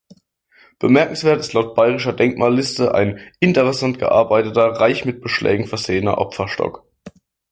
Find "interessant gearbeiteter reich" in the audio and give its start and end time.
3.39-5.05